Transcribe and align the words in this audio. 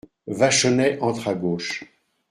Vachonnet 0.27 0.97
entre 0.99 1.27
à 1.27 1.35
gauche. 1.35 1.83